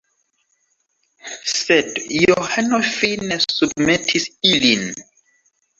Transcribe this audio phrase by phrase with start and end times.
[1.55, 4.89] Sed Johano fine submetis ilin.